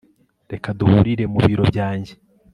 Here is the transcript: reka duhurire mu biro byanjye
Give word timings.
reka 0.51 0.69
duhurire 0.79 1.25
mu 1.33 1.39
biro 1.47 1.63
byanjye 1.71 2.13